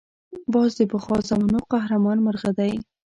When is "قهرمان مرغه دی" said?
1.71-2.73